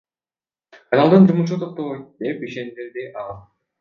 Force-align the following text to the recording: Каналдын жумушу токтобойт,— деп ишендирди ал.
Каналдын 0.93 1.27
жумушу 1.29 1.55
токтобойт,— 1.63 2.07
деп 2.25 2.43
ишендирди 2.49 3.03
ал. 3.25 3.31